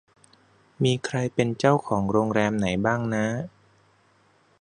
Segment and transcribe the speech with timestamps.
[0.83, 3.25] มีใครเป็นเจ้าของโรงแรมไหนบ้างน้า